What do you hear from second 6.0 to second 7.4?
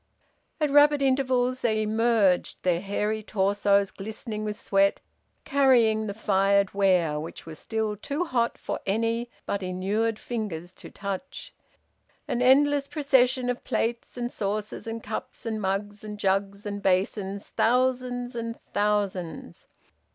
the fired ware,